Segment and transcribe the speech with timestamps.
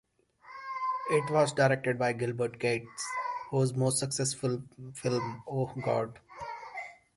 [1.11, 3.05] It was directed by Gilbert Cates,
[3.51, 4.63] whose most successful
[4.95, 6.17] film Oh, God!